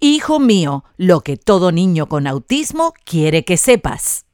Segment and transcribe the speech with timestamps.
[0.00, 4.26] Hijo mío, lo que todo niño con autismo quiere que sepas.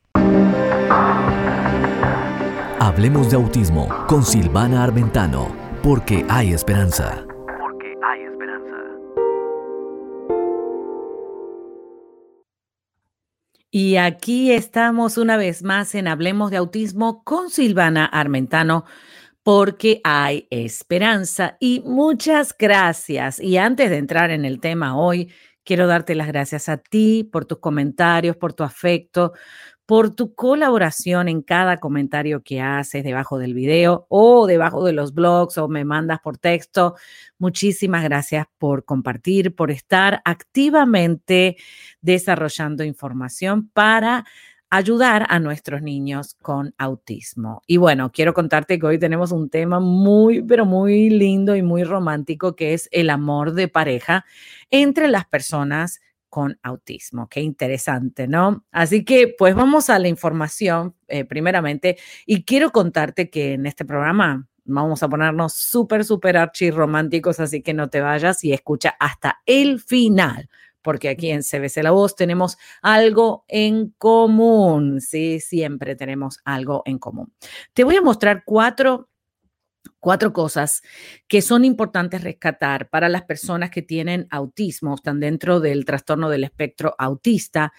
[2.79, 7.25] Hablemos de autismo con Silvana Armentano, porque hay esperanza.
[7.59, 8.77] Porque hay esperanza.
[13.71, 18.85] Y aquí estamos una vez más en Hablemos de autismo con Silvana Armentano
[19.43, 23.39] porque hay esperanza y muchas gracias.
[23.39, 25.31] Y antes de entrar en el tema hoy,
[25.65, 29.33] Quiero darte las gracias a ti por tus comentarios, por tu afecto,
[29.87, 35.13] por tu colaboración en cada comentario que haces debajo del video o debajo de los
[35.15, 36.95] blogs o me mandas por texto.
[37.39, 41.57] Muchísimas gracias por compartir, por estar activamente
[42.01, 44.25] desarrollando información para
[44.77, 47.63] ayudar a nuestros niños con autismo.
[47.67, 51.85] Y bueno, quiero contarte que hoy tenemos un tema muy, pero muy lindo y muy
[51.85, 54.25] romántico, que es el amor de pareja
[54.71, 57.29] entre las personas con autismo.
[57.29, 58.65] Qué interesante, ¿no?
[58.73, 63.85] Así que pues vamos a la información eh, primeramente y quiero contarte que en este
[63.85, 68.97] programa vamos a ponernos súper, súper archi románticos, así que no te vayas y escucha
[68.99, 70.49] hasta el final
[70.85, 76.99] porque aquí en CBC La Voz tenemos algo en común, sí, siempre tenemos algo en
[76.99, 77.33] común.
[77.73, 79.09] Te voy a mostrar cuatro
[79.99, 80.83] cuatro cosas
[81.27, 86.45] que son importantes rescatar para las personas que tienen autismo, están dentro del trastorno del
[86.45, 87.73] espectro autista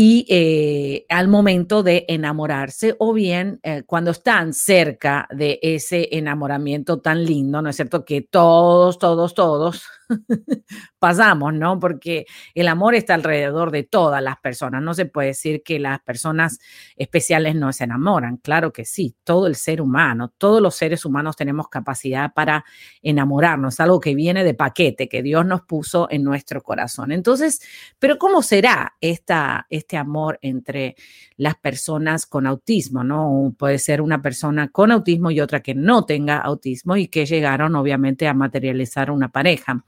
[0.00, 7.00] y eh, al momento de enamorarse o bien eh, cuando están cerca de ese enamoramiento
[7.00, 8.04] tan lindo, ¿no es cierto?
[8.04, 9.88] Que todos, todos, todos
[11.00, 11.80] pasamos, ¿no?
[11.80, 14.82] Porque el amor está alrededor de todas las personas.
[14.82, 16.60] No se puede decir que las personas
[16.94, 18.36] especiales no se enamoran.
[18.36, 22.64] Claro que sí, todo el ser humano, todos los seres humanos tenemos capacidad para
[23.02, 27.10] enamorarnos, algo que viene de paquete, que Dios nos puso en nuestro corazón.
[27.10, 27.60] Entonces,
[27.98, 30.96] pero ¿cómo será esta, este amor entre
[31.38, 33.54] las personas con autismo, ¿no?
[33.58, 37.74] Puede ser una persona con autismo y otra que no tenga autismo y que llegaron
[37.74, 39.82] obviamente a materializar una pareja.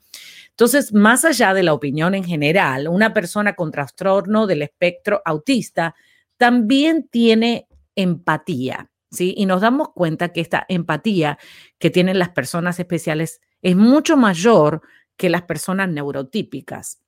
[0.49, 5.95] Entonces, más allá de la opinión en general, una persona con trastorno del espectro autista
[6.39, 9.35] también tiene empatía, ¿sí?
[9.37, 11.39] Y nos damos cuenta que esta empatía
[11.79, 14.81] que tienen las personas especiales es mucho mayor
[15.19, 17.03] que las personas neurotípicas.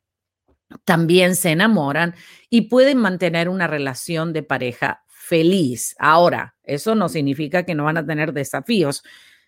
[0.84, 2.15] También se enamoran
[2.50, 5.94] y pueden mantener una relación de pareja feliz.
[5.99, 9.03] Ahora, eso no significa que no van a tener desafíos.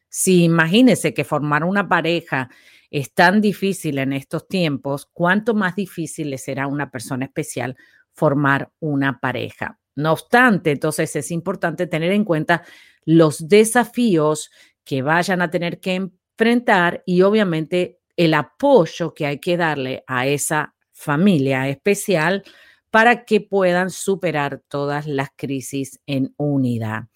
[0.08, 2.48] Si imagínense que formar una pareja
[2.90, 7.76] es tan difícil en estos tiempos, cuánto más difícil le será a una persona especial
[8.12, 9.78] formar una pareja.
[9.96, 12.62] No obstante, entonces es importante tener en cuenta
[13.04, 14.50] los desafíos
[14.84, 20.26] que vayan a tener que enfrentar y obviamente el apoyo que hay que darle a
[20.26, 22.42] esa familia especial
[22.90, 27.08] para que puedan superar todas las crisis en unidad.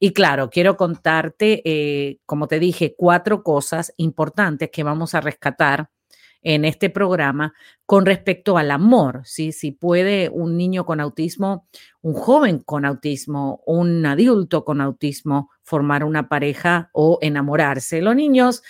[0.00, 5.90] Y claro, quiero contarte, eh, como te dije, cuatro cosas importantes que vamos a rescatar
[6.48, 7.54] en este programa
[7.86, 9.22] con respecto al amor.
[9.24, 11.66] Si puede un niño con autismo,
[12.02, 18.00] un joven con autismo, un adulto con autismo formar una pareja o enamorarse.
[18.00, 18.62] Los niños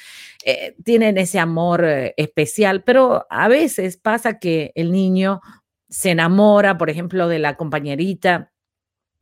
[0.42, 5.42] eh, tienen ese amor eh, especial, pero a veces pasa que el niño
[5.90, 8.54] se enamora, por ejemplo, de la compañerita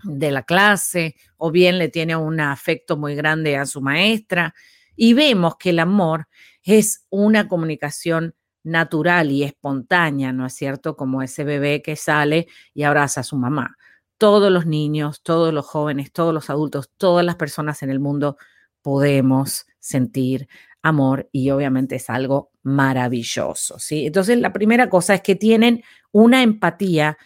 [0.04, 4.54] de la clase o bien le tiene un afecto muy grande a su maestra
[4.94, 6.28] y vemos que el amor
[6.62, 10.97] es una comunicación natural y espontánea, ¿no es cierto?
[10.97, 13.76] Como ese bebé que sale y abraza a su mamá.
[14.19, 18.37] Todos los niños, todos los jóvenes, todos los adultos, todas las personas en el mundo
[18.82, 20.49] podemos sentir
[20.82, 24.06] amor y obviamente es algo maravilloso, ¿sí?
[24.06, 25.82] Entonces, la primera cosa es que tienen
[26.12, 27.16] una empatía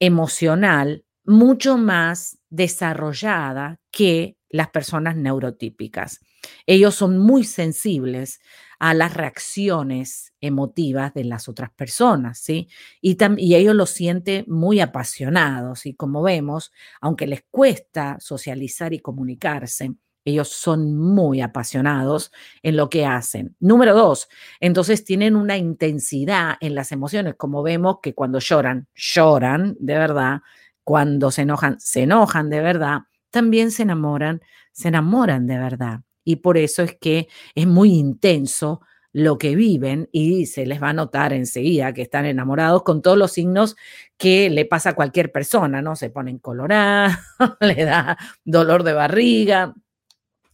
[0.00, 6.20] emocional mucho más desarrollada que las personas neurotípicas.
[6.66, 8.40] Ellos son muy sensibles
[8.78, 12.68] a las reacciones emotivas de las otras personas, ¿sí?
[13.00, 13.16] Y,
[13.54, 19.92] ellos lo sienten muy apasionados y como vemos, aunque les cuesta socializar y comunicarse,
[20.24, 22.32] Ellos son muy apasionados
[22.62, 23.54] en lo que hacen.
[23.60, 24.28] Número dos,
[24.60, 30.40] entonces tienen una intensidad en las emociones, como vemos que cuando lloran, lloran de verdad,
[30.84, 33.00] cuando se enojan, se enojan de verdad,
[33.30, 34.40] también se enamoran,
[34.72, 36.00] se enamoran de verdad.
[36.26, 38.80] Y por eso es que es muy intenso
[39.12, 43.16] lo que viven y se les va a notar enseguida que están enamorados con todos
[43.16, 43.76] los signos
[44.18, 45.96] que le pasa a cualquier persona, ¿no?
[45.96, 47.16] Se ponen colorados,
[47.60, 49.74] le da dolor de barriga,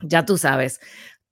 [0.01, 0.79] ya tú sabes,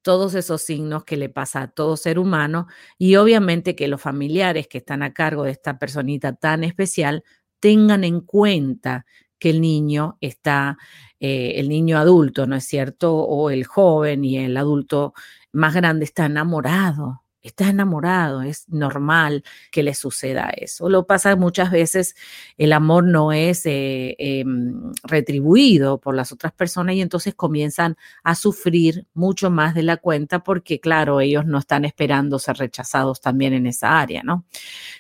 [0.03, 2.67] todos esos signos que le pasa a todo ser humano
[2.99, 7.23] y obviamente que los familiares que están a cargo de esta personita tan especial
[7.61, 9.05] tengan en cuenta
[9.41, 10.79] que el niño está,
[11.19, 13.17] eh, el niño adulto, ¿no es cierto?
[13.17, 15.15] O el joven y el adulto
[15.53, 20.89] más grande está enamorado está enamorado, es normal que le suceda eso.
[20.89, 22.15] Lo pasa muchas veces,
[22.59, 28.35] el amor no es eh, em, retribuido por las otras personas y entonces comienzan a
[28.35, 33.55] sufrir mucho más de la cuenta porque, claro, ellos no están esperando ser rechazados también
[33.55, 34.45] en esa área, ¿no?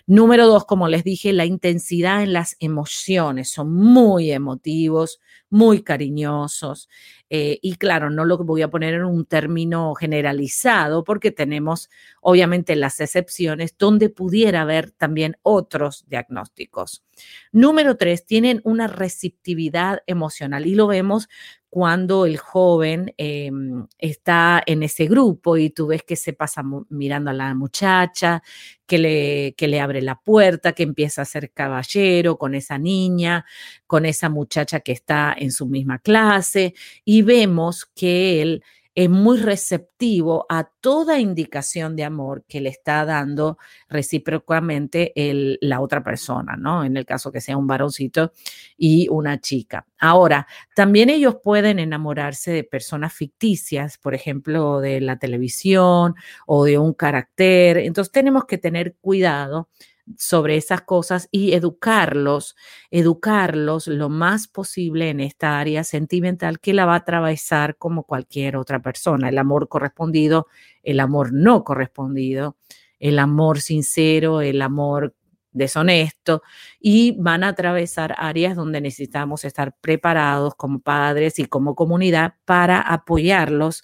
[0.07, 5.21] Número dos, como les dije, la intensidad en las emociones, son muy emotivos,
[5.51, 6.89] muy cariñosos.
[7.32, 11.88] Eh, y claro, no lo voy a poner en un término generalizado porque tenemos
[12.21, 17.05] obviamente las excepciones donde pudiera haber también otros diagnósticos.
[17.53, 21.29] Número tres, tienen una receptividad emocional y lo vemos
[21.70, 27.31] cuando el joven em, está en ese grupo y tú ves que se pasa mirando
[27.31, 28.43] a la muchacha,
[28.87, 33.46] que le, que le abre la puerta, que empieza a ser caballero con esa niña,
[33.87, 36.75] con esa muchacha que está en su misma clase
[37.05, 38.64] y vemos que él
[38.95, 43.59] es muy receptivo a toda indicación de amor que le está dando
[43.89, 46.85] recíprocamente el, la otra persona, ¿no?
[46.85, 48.33] En el caso que sea un varoncito
[48.77, 49.87] y una chica.
[49.99, 56.15] Ahora, también ellos pueden enamorarse de personas ficticias, por ejemplo, de la televisión
[56.47, 57.79] o de un carácter.
[57.79, 59.69] Entonces tenemos que tener cuidado
[60.17, 62.56] sobre esas cosas y educarlos,
[62.91, 68.56] educarlos lo más posible en esta área sentimental que la va a atravesar como cualquier
[68.56, 69.29] otra persona.
[69.29, 70.47] El amor correspondido,
[70.82, 72.56] el amor no correspondido,
[72.99, 75.14] el amor sincero, el amor
[75.52, 76.43] deshonesto
[76.79, 82.81] y van a atravesar áreas donde necesitamos estar preparados como padres y como comunidad para
[82.81, 83.82] apoyarlos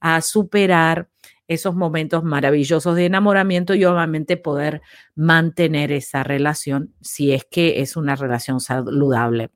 [0.00, 1.08] a superar
[1.48, 4.82] esos momentos maravillosos de enamoramiento y obviamente poder
[5.14, 9.50] mantener esa relación si es que es una relación saludable.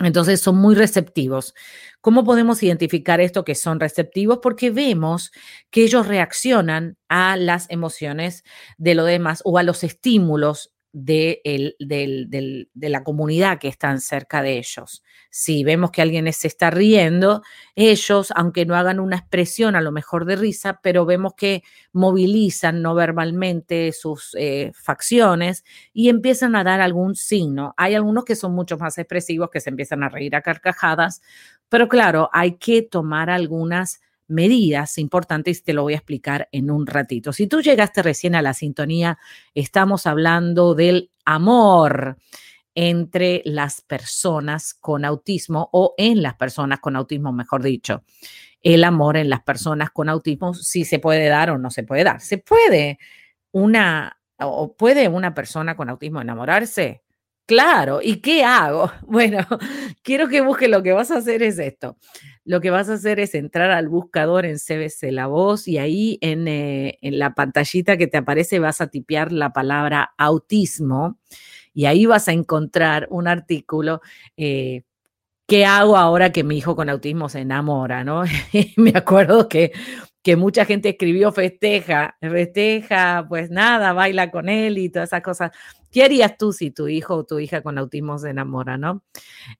[0.00, 1.54] Entonces son muy receptivos.
[2.00, 4.40] ¿Cómo podemos identificar esto que son receptivos?
[4.42, 5.30] Porque vemos
[5.70, 8.42] que ellos reaccionan a las emociones
[8.76, 14.42] de lo demás o a los estímulos de, el, de, la comunidad que están cerca
[14.42, 15.02] de ellos.
[15.28, 17.42] Si vemos que alguien se está riendo,
[17.74, 22.80] ellos, aunque no hagan una expresión a lo mejor de risa, pero vemos que movilizan
[22.80, 27.74] no verbalmente sus eh, facciones y empiezan a dar algún signo.
[27.76, 31.22] Hay algunos que son mucho más expresivos, que se empiezan a reír a carcajadas,
[31.68, 36.86] pero claro, hay que tomar algunas medidas importantes te lo voy a explicar en un
[36.86, 37.32] ratito.
[37.32, 39.18] Si tú llegaste recién a la sintonía,
[39.54, 42.18] estamos hablando del amor
[42.74, 48.04] entre las personas con autismo o en las personas con autismo, mejor dicho.
[48.62, 52.04] El amor en las personas con autismo, si se puede dar o no se puede
[52.04, 52.20] dar.
[52.20, 52.98] Se puede
[53.52, 57.02] una o puede una persona con autismo enamorarse.
[57.46, 58.90] Claro, ¿y qué hago?
[59.06, 59.46] Bueno,
[60.02, 61.98] quiero que busque lo que vas a hacer es esto
[62.44, 66.18] lo que vas a hacer es entrar al buscador en CBC La Voz y ahí
[66.20, 71.18] eh, en, la pantallita que te aparece vas a tipear la palabra autismo
[71.72, 74.02] y ahí vas a encontrar un artículo.
[74.36, 74.82] Eh,
[75.46, 78.04] ¿Qué hago ahora que mi hijo con autismo se enamora?
[78.04, 78.24] ¿no?
[78.76, 79.72] Me acuerdo que,
[80.22, 85.50] que mucha gente escribió festeja, festeja, pues nada, baila con él y todas esas cosas.
[85.90, 89.02] ¿Qué harías tú si tu hijo o tu hija con autismo se enamora, no?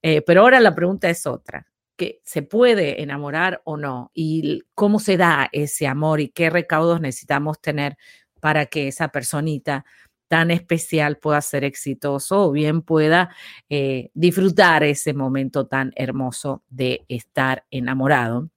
[0.03, 5.01] Eh, pero ahora la pregunta es otra que se puede enamorar o no y cómo
[5.01, 7.97] se da ese amor y qué recaudos necesitamos tener
[8.41, 9.85] para que esa personita
[10.29, 13.31] tan especial pueda ser exitoso o bien pueda
[13.69, 18.51] eh, disfrutar ese momento tan hermoso de estar enamorado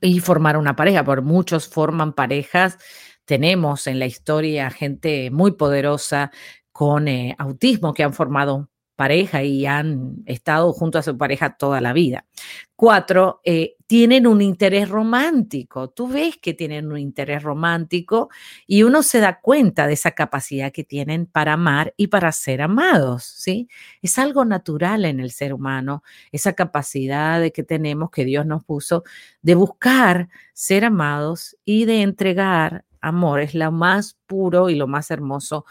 [0.00, 2.78] y formar una pareja, por muchos forman parejas.
[3.24, 6.30] Tenemos en la historia gente muy poderosa
[6.72, 11.80] con eh, autismo que han formado pareja y han estado junto a su pareja toda
[11.80, 12.24] la vida.
[12.76, 15.90] Cuatro, eh, tienen un interés romántico.
[15.90, 18.30] Tú ves que tienen un interés romántico
[18.66, 22.62] y uno se da cuenta de esa capacidad que tienen para amar y para ser
[22.62, 23.68] amados, ¿sí?
[24.02, 28.64] Es algo natural en el ser humano, esa capacidad de que tenemos, que Dios nos
[28.64, 29.04] puso,
[29.42, 33.40] de buscar ser amados y de entregar amor.
[33.40, 35.64] Es lo más puro y lo más hermoso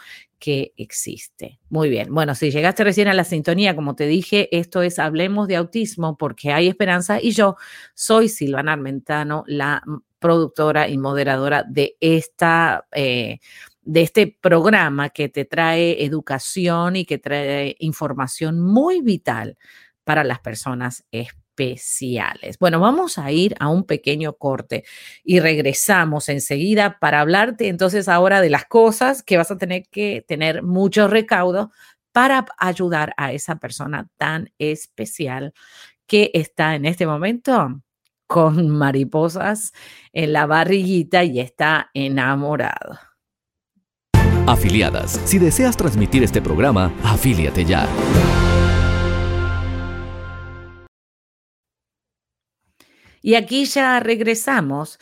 [0.44, 1.62] que existe.
[1.70, 2.14] Muy bien.
[2.14, 6.18] Bueno, si llegaste recién a la sintonía, como te dije, esto es Hablemos de Autismo
[6.18, 7.56] porque hay esperanza y yo
[7.94, 9.82] soy Silvana Armentano, la
[10.20, 12.86] productora y moderadora de esta...
[12.92, 13.40] Eh,
[13.86, 19.58] de este programa que te trae educación y que trae información muy vital
[20.06, 21.43] para las personas especiales.
[22.60, 24.84] Bueno, vamos a ir a un pequeño corte
[25.24, 30.24] y regresamos enseguida para hablarte entonces ahora de las cosas que vas a tener que
[30.28, 31.72] tener mucho recaudo
[32.12, 35.54] para ayudar a esa persona tan especial
[36.08, 37.82] que está en este momento
[38.28, 39.74] con mariposas
[40.12, 43.00] en la barriguita y está enamorado.
[44.46, 47.88] Afiliadas, si deseas transmitir este programa, afíliate ya.
[53.24, 55.00] Y aquí ya regresamos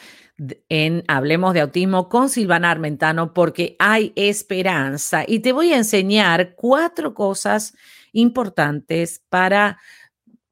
[0.70, 6.54] en Hablemos de Autismo con Silvana Armentano porque hay esperanza y te voy a enseñar
[6.56, 7.76] cuatro cosas
[8.14, 9.80] importantes para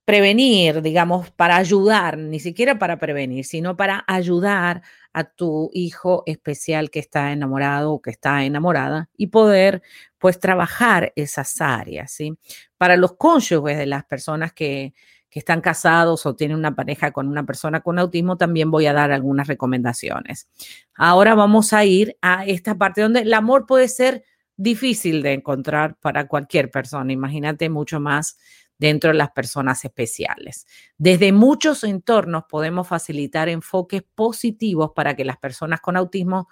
[0.05, 4.81] prevenir, digamos, para ayudar, ni siquiera para prevenir, sino para ayudar
[5.13, 9.83] a tu hijo especial que está enamorado o que está enamorada y poder
[10.17, 12.35] pues trabajar esas áreas, ¿sí?
[12.77, 14.93] Para los cónyuges de las personas que
[15.29, 18.93] que están casados o tienen una pareja con una persona con autismo, también voy a
[18.93, 20.49] dar algunas recomendaciones.
[20.95, 24.23] Ahora vamos a ir a esta parte donde el amor puede ser
[24.57, 27.13] difícil de encontrar para cualquier persona.
[27.13, 28.37] Imagínate mucho más
[28.77, 30.65] dentro de las personas especiales.
[30.97, 36.49] Desde muchos entornos podemos facilitar enfoques positivos para que las personas con autismo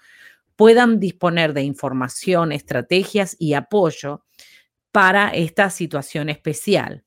[0.56, 4.26] puedan disponer de información, estrategias y apoyo
[4.92, 7.04] para esta situación especial.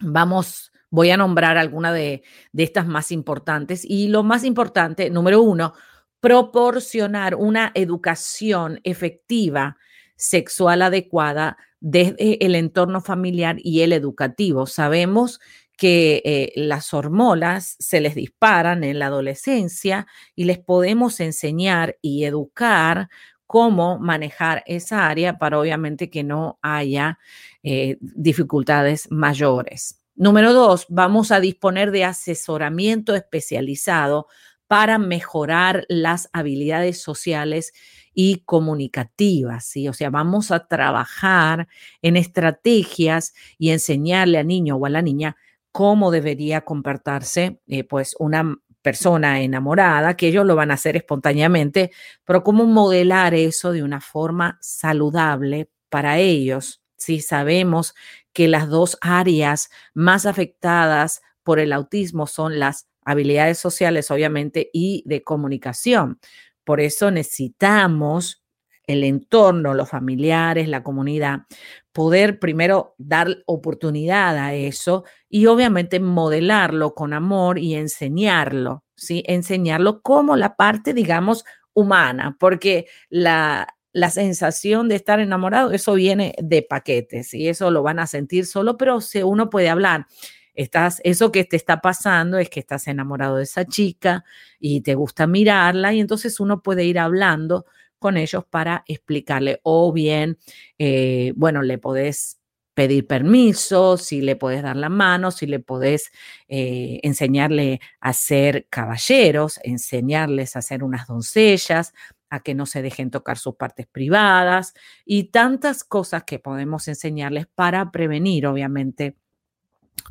[0.00, 2.22] Vamos Voy a nombrar alguna de,
[2.56, 3.84] estas más importantes.
[3.84, 5.74] Y lo más importante, número uno,
[6.20, 9.76] proporcionar una educación efectiva
[10.16, 14.66] sexual adecuada desde el entorno familiar y el educativo.
[14.66, 15.40] Sabemos
[15.76, 22.24] que eh, las hormonas se les disparan en la adolescencia y les podemos enseñar y
[22.24, 23.08] educar
[23.46, 27.18] cómo manejar esa área para obviamente que no haya
[27.62, 29.97] eh, dificultades mayores.
[30.18, 34.26] Número dos, vamos a disponer de asesoramiento especializado
[34.66, 37.72] para mejorar las habilidades sociales
[38.12, 39.86] y comunicativas, ¿sí?
[39.88, 41.68] O sea, vamos a trabajar
[42.02, 45.36] en estrategias y enseñarle al niño o a la niña
[45.70, 51.92] cómo debería comportarse, eh, pues, una persona enamorada, que ellos lo van a hacer espontáneamente,
[52.24, 56.82] pero cómo modelar eso de una forma saludable para ellos.
[56.96, 57.94] Si sabemos
[58.38, 65.02] que las dos áreas más afectadas por el autismo son las habilidades sociales, obviamente, y
[65.06, 66.20] de comunicación.
[66.62, 68.44] Por eso necesitamos
[68.86, 71.46] el entorno, los familiares, la comunidad,
[71.90, 79.24] poder primero dar oportunidad a eso y obviamente modelarlo con amor y enseñarlo, ¿sí?
[79.26, 86.34] Enseñarlo como la parte, digamos, humana, porque la, la sensación de estar enamorado, eso viene
[86.42, 90.06] de paquetes y eso lo van a sentir solo, pero si uno puede hablar.
[90.54, 94.24] Estás, eso que te está pasando es que estás enamorado de esa chica
[94.58, 97.64] y te gusta mirarla y entonces uno puede ir hablando
[98.00, 100.38] con ellos para explicarle o bien,
[100.78, 102.38] eh, bueno, le podés
[102.74, 106.12] pedir permiso, si le puedes dar la mano, si le podés
[106.46, 111.92] eh, enseñarle a ser caballeros, enseñarles a ser unas doncellas,
[112.30, 117.46] a que no se dejen tocar sus partes privadas y tantas cosas que podemos enseñarles
[117.46, 119.16] para prevenir, obviamente,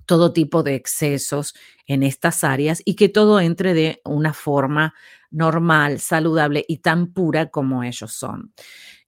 [0.06, 1.54] todo tipo de excesos
[1.86, 4.94] en estas áreas y que todo entre de una forma
[5.30, 8.54] normal, saludable y tan pura como ellos son.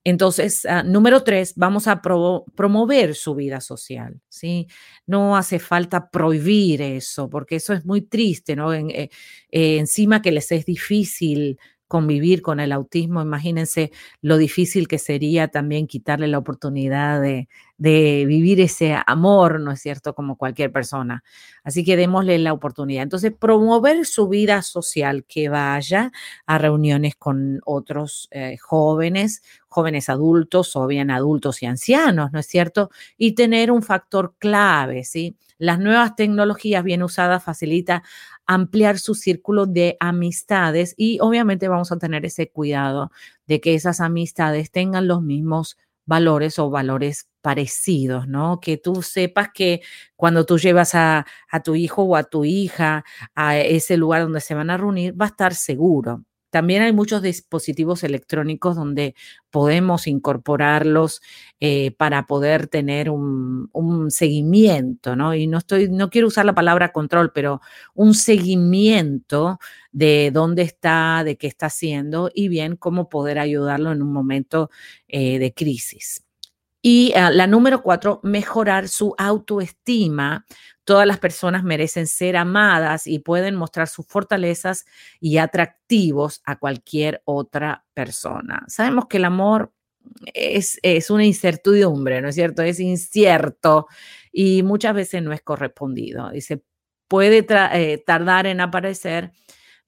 [0.04, 4.68] Entonces, ah, número tres, vamos a promover su vida social, ¿sí?
[5.06, 8.74] No hace falta prohibir eso, porque eso es muy triste, ¿no?
[8.74, 9.10] Eh,
[9.52, 11.60] eh, encima que les es difícil
[11.90, 13.92] convivir con el autismo, imagínense
[14.22, 20.14] lo difícil que sería también quitarle la oportunidad de, vivir ese amor, ¿no es cierto?,
[20.14, 21.24] como cualquier persona.
[21.64, 23.04] Así que démosle la oportunidad.
[23.04, 26.12] Entonces, promover su vida social, que vaya
[26.46, 32.46] a reuniones con otros eh, jóvenes, jóvenes adultos o bien adultos y ancianos, ¿no es
[32.46, 32.92] cierto?
[33.18, 35.36] Y tener un factor clave, ¿sí?
[35.58, 38.04] Las nuevas tecnologías bien usadas facilita
[38.50, 43.12] ampliar su círculo de amistades y obviamente vamos a tener ese cuidado
[43.46, 45.78] de que esas amistades tengan los mismos
[46.08, 48.60] valores o valores parecidos, ¿no?
[48.60, 49.82] Que tú sepas que
[50.16, 51.28] cuando tú llevas a,
[51.64, 55.26] tu hijo o a tu hija a ese lugar donde se van a reunir, va
[55.26, 56.24] a estar seguro.
[56.50, 59.16] También hay muchos dispositivos electrónicos donde
[59.52, 61.22] podemos incorporarlos
[61.60, 63.70] eh, para poder tener un,
[64.10, 65.36] seguimiento, ¿no?
[65.36, 67.62] Y no estoy, no quiero usar la palabra control, pero
[67.94, 69.60] un seguimiento
[69.92, 74.70] de dónde está, de qué está haciendo y bien cómo poder ayudarlo en un momento
[75.08, 76.24] eh, de crisis.
[76.82, 80.46] Y uh, la número cuatro, mejorar su autoestima.
[80.84, 84.86] Todas las personas merecen ser amadas y pueden mostrar sus fortalezas
[85.20, 88.64] y atractivos a cualquier otra persona.
[88.68, 89.74] Sabemos que el amor
[90.34, 92.64] es, es una incertidumbre, ¿no es cierto?
[92.64, 93.88] Es incierto
[94.32, 96.32] y muchas veces no es correspondido.
[96.40, 96.64] Se
[97.08, 99.32] puede eh, tardar en aparecer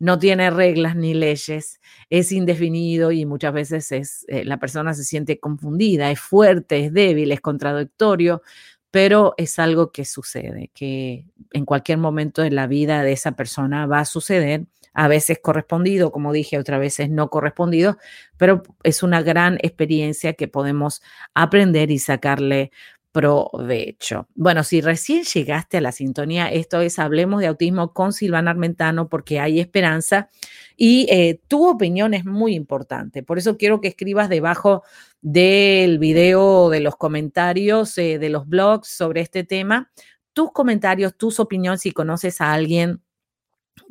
[0.01, 1.79] no tiene reglas ni leyes,
[2.09, 6.91] es indefinido y muchas veces es, eh, la persona se siente confundida, es fuerte, es
[6.91, 8.41] débil, es contradictorio,
[8.89, 13.85] pero es algo que sucede, que en cualquier momento de la vida de esa persona
[13.85, 14.65] va a suceder,
[14.95, 17.99] a veces correspondido, como dije, otras veces no correspondido,
[18.37, 21.03] pero es una gran experiencia que podemos
[21.35, 22.71] aprender y sacarle
[23.11, 24.27] provecho.
[24.35, 29.09] Bueno, si recién llegaste a la sintonía, esto es Hablemos de Autismo con Silvana Armentano
[29.09, 30.29] porque hay esperanza
[30.77, 33.23] y eh, tu opinión es muy importante.
[33.23, 34.83] Por eso quiero que escribas debajo
[35.21, 39.91] del video, de los comentarios, eh, de los blogs sobre este tema,
[40.33, 43.01] tus comentarios, tus opiniones, si conoces a alguien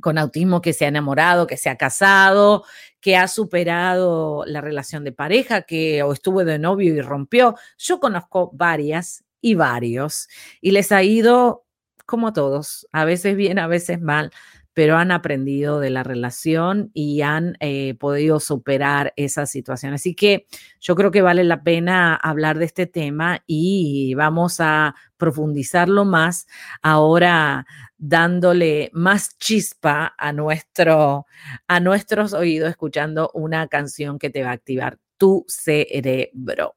[0.01, 2.65] con autismo que se ha enamorado, que se ha casado,
[3.01, 7.57] que ha superado la relación de pareja, que o estuvo de novio y rompió.
[7.79, 10.29] Yo conozco varias y varios
[10.61, 11.65] y les ha ido
[12.07, 14.33] como a todos, a veces bien, a veces mal,
[14.75, 19.95] pero han aprendido de la relación y han eh, podido superar esa situación.
[19.95, 20.47] Así que
[20.81, 26.47] yo creo que vale la pena hablar de este tema y vamos a profundizarlo más
[26.83, 27.67] ahora
[28.01, 31.27] dándole más chispa a, nuestro,
[31.69, 36.77] a nuestros oídos escuchando una canción que te va a activar tu cerebro.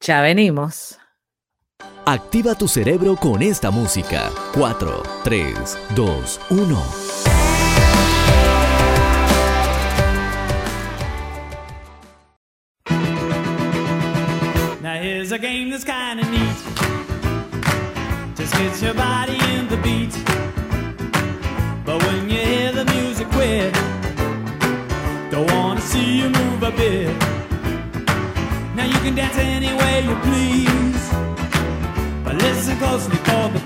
[0.00, 0.98] Ya venimos.
[2.06, 4.30] Activa tu cerebro con esta música.
[4.54, 6.66] 4, 3, 2, 1.
[14.82, 16.56] Now here's a game that's kind of neat.
[18.36, 20.45] Just get your body in the beat.
[21.98, 23.72] When you hear the music quit,
[25.30, 27.16] don't wanna see you move a bit.
[28.76, 31.04] Now you can dance any way you please.
[32.24, 33.62] But listen closely for the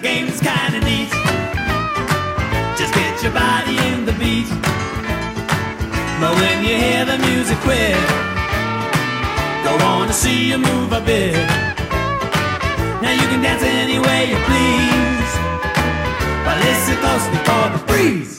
[0.00, 1.10] the game is kinda neat.
[2.78, 4.48] Just get your body in the beat.
[6.20, 7.98] But when you hear the music quit,
[9.64, 11.34] go on to see you move a bit.
[13.02, 15.32] Now you can dance any way you please.
[16.44, 18.36] But listen closely for the freeze.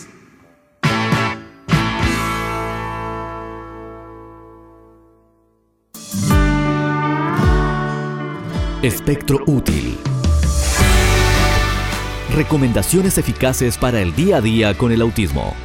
[8.82, 10.19] Espectro útil
[12.36, 15.56] Recomendaciones eficaces para el día a día con el autismo.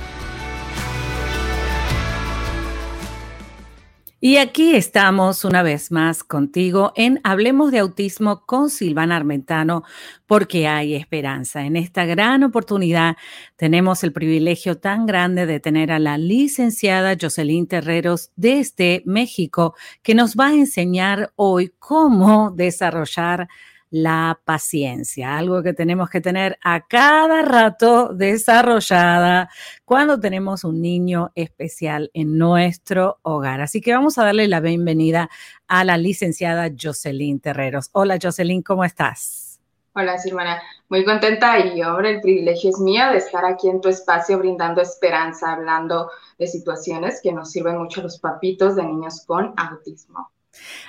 [4.18, 9.82] Y aquí estamos una vez más contigo en Hablemos de Autismo con Silvana Armentano,
[10.26, 11.66] porque hay esperanza.
[11.66, 13.18] En esta gran oportunidad
[13.56, 20.14] tenemos el privilegio tan grande de tener a la licenciada Jocelyn Terreros desde México, que
[20.14, 23.48] nos va a enseñar hoy cómo desarrollar
[23.94, 29.48] la paciencia, algo que tenemos que tener a cada rato desarrollada
[29.84, 33.60] cuando tenemos un niño especial en nuestro hogar.
[33.60, 35.30] Así que vamos a darle la bienvenida
[35.68, 37.90] a la licenciada Jocelyn Terreros.
[37.92, 39.60] Hola Jocelyn, ¿cómo estás?
[39.94, 43.88] Hola Silvana, muy contenta y ahora el privilegio es mío de estar aquí en tu
[43.88, 49.24] espacio brindando esperanza, hablando de situaciones que nos sirven mucho a los papitos de niños
[49.24, 50.33] con autismo.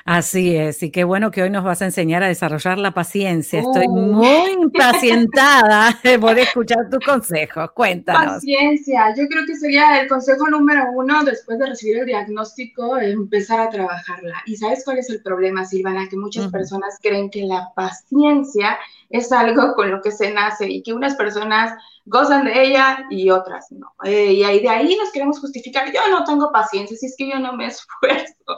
[0.03, 3.59] Así es, y qué bueno que hoy nos vas a enseñar a desarrollar la paciencia.
[3.59, 7.71] Estoy muy impacientada poder escuchar tus consejos.
[7.71, 8.35] Cuéntanos.
[8.35, 13.59] Paciencia, yo creo que sería el consejo número uno después de recibir el diagnóstico, empezar
[13.59, 14.41] a trabajarla.
[14.45, 16.07] ¿Y sabes cuál es el problema, Silvana?
[16.09, 18.77] Que muchas personas creen que la paciencia
[19.09, 21.73] es algo con lo que se nace y que unas personas
[22.05, 23.93] gozan de ella y otras no.
[24.03, 27.29] Eh, y ahí de ahí nos queremos justificar, yo no tengo paciencia, si es que
[27.29, 28.57] yo no me esfuerzo.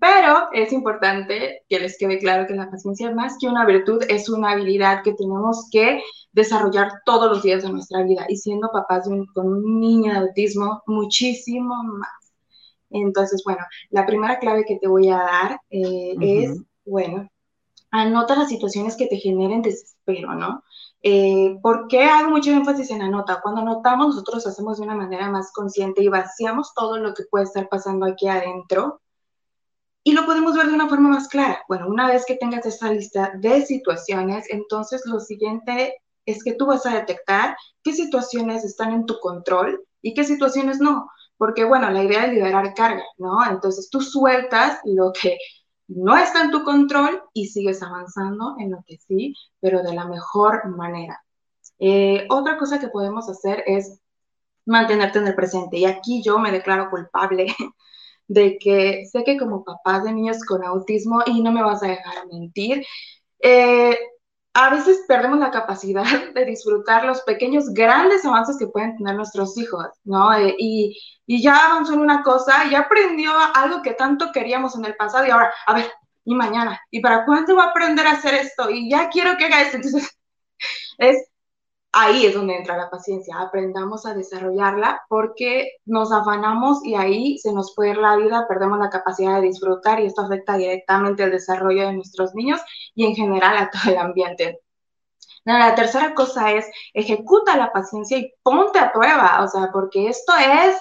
[0.00, 4.30] Pero es importante que les quede claro que la paciencia, más que una virtud, es
[4.30, 8.24] una habilidad que tenemos que desarrollar todos los días de nuestra vida.
[8.30, 12.32] Y siendo papás con un niño de autismo, muchísimo más.
[12.88, 13.60] Entonces, bueno,
[13.90, 17.28] la primera clave que te voy a dar eh, es, bueno,
[17.90, 20.62] anota las situaciones que te generen desespero, ¿no?
[21.02, 23.40] Eh, ¿Por qué hago mucho énfasis en anota?
[23.42, 27.44] Cuando anotamos, nosotros hacemos de una manera más consciente y vaciamos todo lo que puede
[27.44, 29.00] estar pasando aquí adentro
[30.02, 31.62] y lo podemos ver de una forma más clara.
[31.68, 36.66] Bueno, una vez que tengas esta lista de situaciones, entonces lo siguiente es que tú
[36.66, 41.10] vas a detectar qué situaciones están en tu control y qué situaciones no.
[41.36, 43.38] Porque, bueno, la idea es liberar carga, ¿no?
[43.48, 45.38] Entonces tú sueltas lo que
[45.88, 50.06] no está en tu control y sigues avanzando en lo que sí, pero de la
[50.06, 51.22] mejor manera.
[51.78, 54.00] Eh, otra cosa que podemos hacer es
[54.66, 55.78] mantenerte en el presente.
[55.78, 57.46] Y aquí yo me declaro culpable
[58.30, 61.88] de que sé que como papás de niños con autismo, y no me vas a
[61.88, 62.86] dejar mentir,
[63.40, 63.98] eh,
[64.54, 69.58] a veces perdemos la capacidad de disfrutar los pequeños, grandes avances que pueden tener nuestros
[69.58, 70.32] hijos, ¿no?
[70.34, 74.84] Eh, y, y, ya avanzó en una cosa, ya aprendió algo que tanto queríamos en
[74.84, 75.90] el pasado y ahora, a ver,
[76.24, 78.70] y mañana, ¿y para cuándo va a aprender a hacer esto?
[78.70, 79.76] Y ya quiero que haga esto.
[79.78, 80.16] Entonces,
[80.98, 81.28] es
[81.92, 87.52] ahí es donde entra la paciencia, aprendamos a desarrollarla porque nos afanamos y ahí se
[87.52, 91.32] nos puede ir la vida, perdemos la capacidad de disfrutar y esto afecta directamente el
[91.32, 92.60] desarrollo de nuestros niños
[92.94, 94.60] y en general a todo el ambiente.
[95.44, 100.32] la tercera cosa es ejecuta la paciencia y ponte a prueba, o sea, porque esto
[100.38, 100.76] es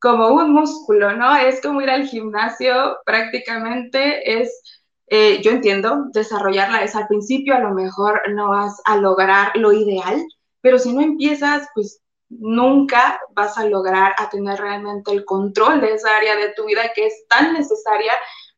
[0.00, 1.36] como un músculo, ¿no?
[1.36, 4.79] Es como ir al gimnasio prácticamente, es
[5.10, 9.72] eh, yo entiendo, desarrollarla es al principio, a lo mejor no vas a lograr lo
[9.72, 10.24] ideal,
[10.60, 15.94] pero si no empiezas, pues nunca vas a lograr a tener realmente el control de
[15.94, 18.12] esa área de tu vida que es tan necesaria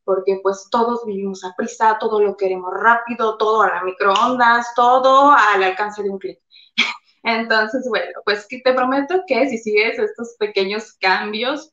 [0.04, 5.32] porque pues todos vivimos a prisa, todo lo queremos rápido, todo a la microondas, todo
[5.32, 6.38] al alcance de un clic.
[7.22, 11.71] Entonces, bueno, pues te prometo que si sigues estos pequeños cambios,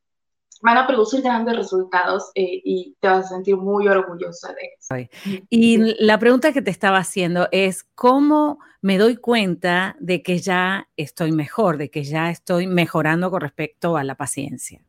[0.61, 5.09] van a producir grandes resultados eh, y te vas a sentir muy orgullosa de eso.
[5.49, 10.87] Y la pregunta que te estaba haciendo es, ¿cómo me doy cuenta de que ya
[10.97, 14.81] estoy mejor, de que ya estoy mejorando con respecto a la paciencia?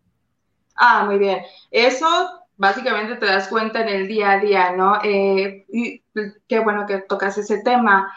[0.76, 1.42] Ah, muy bien.
[1.70, 2.06] Eso
[2.56, 4.98] básicamente te das cuenta en el día a día, ¿no?
[5.02, 6.02] Eh, y
[6.48, 8.12] qué bueno que tocas ese tema.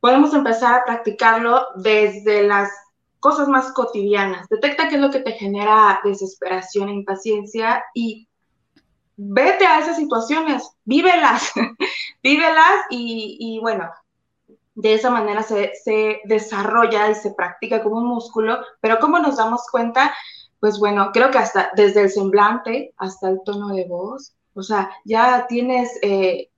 [0.00, 2.70] Podemos empezar a practicarlo desde las
[3.24, 4.46] cosas más cotidianas.
[4.50, 8.28] Detecta qué es lo que te genera desesperación e impaciencia y
[9.16, 11.50] vete a esas situaciones, vívelas,
[12.22, 13.88] vívelas y, bueno,
[14.74, 19.38] de esa manera se, se, desarrolla y se practica como un músculo, pero ¿cómo nos
[19.38, 20.14] damos cuenta?
[20.60, 24.90] Pues bueno, creo que hasta desde el semblante hasta el tono de voz, o sea,
[25.06, 26.50] ya tienes eh,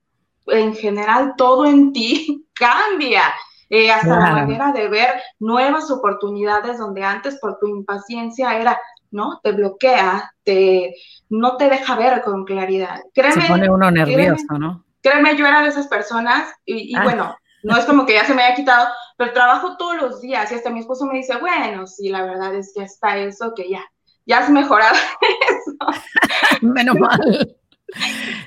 [0.49, 3.23] en general todo en ti cambia
[3.69, 8.79] eh, hasta la manera de ver nuevas oportunidades donde antes por tu impaciencia era,
[9.11, 9.41] ¿no?
[9.43, 10.95] Te bloquea, te,
[11.29, 13.01] no te deja ver con claridad.
[13.13, 14.85] Créeme, se pone uno nervioso, ¿no?
[15.03, 17.03] Créeme, yo era de esas personas y, ah.
[17.03, 20.51] bueno, no es como que ya se me haya quitado, pero trabajo todos los días
[20.53, 23.69] y hasta mi esposo me dice, bueno, sí, la verdad es que está eso, que
[23.69, 23.85] ya,
[24.27, 24.95] ya has mejorado
[25.49, 26.61] eso.
[26.63, 27.57] Menos mal.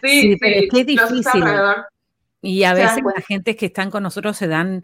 [0.01, 1.43] Sí, pero es difícil.
[2.41, 4.84] Y a veces la gente que están con nosotros se dan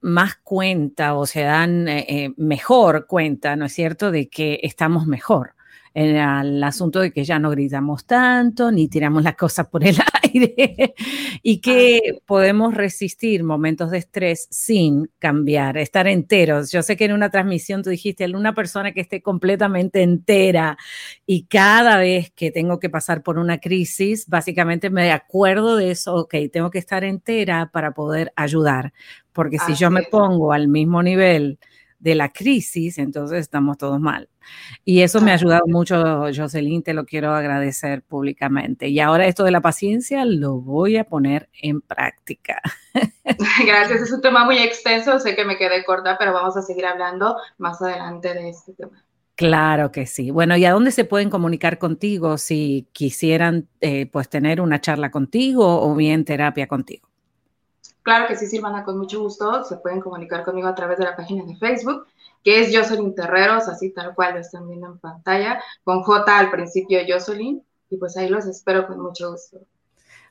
[0.00, 5.06] más cuenta o se dan eh, eh, mejor cuenta, ¿no es cierto?, de que estamos
[5.06, 5.54] mejor.
[5.94, 9.96] En el asunto de que ya no gritamos tanto, ni tiramos las cosas por el
[10.24, 10.94] aire,
[11.40, 16.72] y que podemos resistir momentos de estrés sin cambiar, estar enteros.
[16.72, 20.76] Yo sé que en una transmisión tú dijiste, una persona que esté completamente entera
[21.24, 26.16] y cada vez que tengo que pasar por una crisis, básicamente me acuerdo de eso,
[26.16, 28.92] ok, tengo que estar entera para poder ayudar,
[29.32, 31.58] porque si yo me pongo al mismo nivel,
[32.04, 34.28] de la crisis, entonces estamos todos mal.
[34.84, 38.88] Y eso me ha ayudado mucho, Jocelyn, te lo quiero agradecer públicamente.
[38.88, 42.60] Y ahora esto de la paciencia lo voy a poner en práctica.
[43.66, 46.86] Gracias, es un tema muy extenso, sé que me quedé corta, pero vamos a seguir
[46.86, 49.04] hablando más adelante de este tema.
[49.36, 50.30] Claro que sí.
[50.30, 55.10] Bueno, ¿y a dónde se pueden comunicar contigo si quisieran eh, pues tener una charla
[55.10, 57.08] contigo o bien terapia contigo?
[58.02, 59.64] Claro que sí, Silvana, con mucho gusto.
[59.64, 62.06] Se pueden comunicar conmigo a través de la página de Facebook,
[62.44, 66.50] que es Jocelyn Terreros, así tal cual lo están viendo en pantalla, con J al
[66.50, 67.62] principio Jocelyn.
[67.90, 69.58] Y pues ahí los espero con mucho gusto.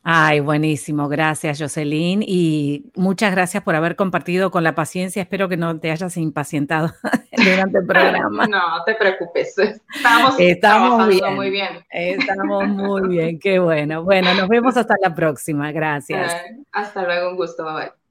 [0.06, 1.08] Ay, buenísimo.
[1.08, 2.23] Gracias, Jocelyn.
[2.28, 5.21] Y muchas gracias por haber compartido con la paciencia.
[5.21, 6.91] Espero que no te hayas impacientado
[7.38, 8.45] durante el programa.
[8.54, 9.58] No, te preocupes.
[9.58, 11.36] Estamos, Estamos bien.
[11.36, 11.86] muy bien.
[11.89, 13.39] Estamos muy bien.
[13.39, 14.04] Qué bueno.
[14.04, 15.71] Bueno, nos vemos hasta la próxima.
[15.71, 16.36] Gracias.
[16.73, 17.30] hasta luego.
[17.32, 17.63] Un gusto.
[17.63, 18.03] Bye bye.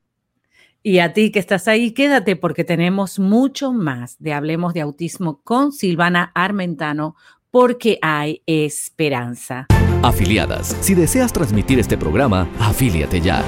[0.84, 5.40] Y a ti que estás ahí, quédate porque tenemos mucho más de Hablemos de Autismo
[5.44, 7.14] con Silvana Armentano
[7.52, 9.68] porque hay esperanza.
[10.02, 13.44] Afiliadas, si deseas transmitir este programa, afíliate ya.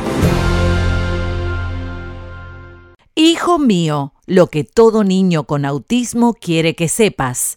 [3.17, 7.57] Hijo mío, lo que todo niño con autismo quiere que sepas